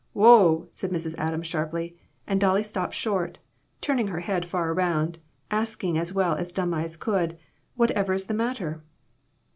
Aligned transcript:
"Whoa!" 0.13 0.67
said 0.71 0.89
Mrs. 0.89 1.13
Adams 1.19 1.45
sharply, 1.45 1.95
and 2.25 2.41
Dolly 2.41 2.63
stopped 2.63 2.95
short, 2.95 3.37
turning 3.81 4.07
her 4.07 4.21
head 4.21 4.47
far 4.47 4.71
around, 4.73 5.19
ask 5.51 5.83
ing 5.83 5.95
as 5.95 6.11
well 6.11 6.33
as 6.35 6.51
dumb 6.51 6.73
eyes 6.73 6.97
could," 6.97 7.37
Whatever 7.75 8.13
is 8.15 8.25
the 8.25 8.33
matter 8.33 8.81